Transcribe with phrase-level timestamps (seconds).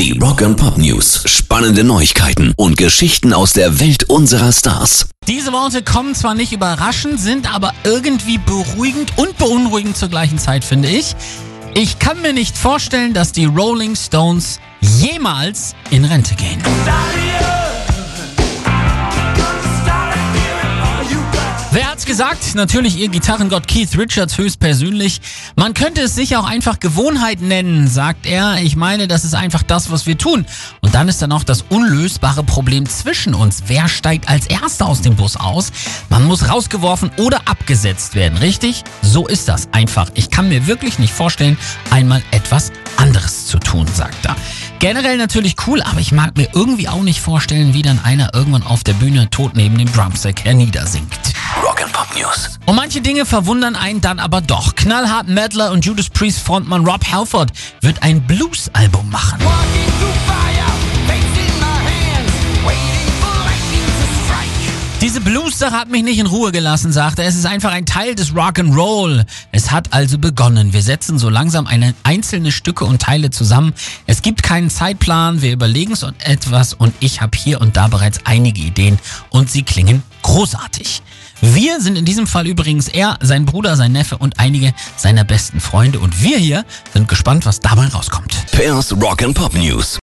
[0.00, 1.24] Die Rock and Pop News.
[1.26, 5.10] Spannende Neuigkeiten und Geschichten aus der Welt unserer Stars.
[5.28, 10.64] Diese Worte kommen zwar nicht überraschend, sind aber irgendwie beruhigend und beunruhigend zur gleichen Zeit,
[10.64, 11.14] finde ich.
[11.74, 16.62] Ich kann mir nicht vorstellen, dass die Rolling Stones jemals in Rente gehen.
[21.72, 22.56] Wer hat's gesagt?
[22.56, 25.20] Natürlich ihr Gitarrengott Keith Richards höchstpersönlich.
[25.54, 28.60] Man könnte es sicher auch einfach Gewohnheit nennen, sagt er.
[28.60, 30.46] Ich meine, das ist einfach das, was wir tun.
[30.80, 33.62] Und dann ist da noch das unlösbare Problem zwischen uns.
[33.68, 35.70] Wer steigt als Erster aus dem Bus aus?
[36.08, 38.82] Man muss rausgeworfen oder abgesetzt werden, richtig?
[39.02, 40.10] So ist das einfach.
[40.14, 41.56] Ich kann mir wirklich nicht vorstellen,
[41.90, 44.34] einmal etwas anderes zu tun, sagt er.
[44.80, 48.64] Generell natürlich cool, aber ich mag mir irgendwie auch nicht vorstellen, wie dann einer irgendwann
[48.64, 51.19] auf der Bühne tot neben dem Drumstick herniedersinkt.
[51.92, 52.58] Pop News.
[52.66, 54.74] Und manche Dinge verwundern einen dann aber doch.
[54.74, 59.40] Knallhart Meddler und Judas Priest Frontmann Rob Halford wird ein Blues-Album machen.
[65.00, 67.24] Diese Blues-Sache hat mich nicht in Ruhe gelassen, sagt er.
[67.24, 69.24] Es ist einfach ein Teil des Rock'n'Roll.
[69.50, 70.74] Es hat also begonnen.
[70.74, 73.72] Wir setzen so langsam eine, einzelne Stücke und Teile zusammen.
[74.06, 75.40] Es gibt keinen Zeitplan.
[75.40, 78.98] Wir überlegen es etwas und ich habe hier und da bereits einige Ideen
[79.30, 81.02] und sie klingen großartig.
[81.40, 85.58] Wir sind in diesem Fall übrigens er, sein Bruder, sein Neffe und einige seiner besten
[85.58, 88.36] Freunde und wir hier sind gespannt, was dabei rauskommt.
[88.52, 89.98] Pairs Rock and Pop News.